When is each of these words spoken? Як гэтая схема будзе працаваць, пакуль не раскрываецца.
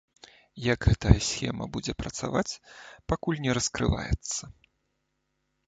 Як 0.73 0.87
гэтая 0.93 1.17
схема 1.27 1.67
будзе 1.75 1.93
працаваць, 2.01 2.59
пакуль 3.13 3.43
не 3.47 3.51
раскрываецца. 3.61 4.51